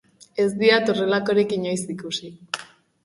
Ez 0.45 0.47
diat 0.61 0.89
horrelakorik 0.93 1.53
inoiz 1.59 1.79
ikusi. 1.97 2.33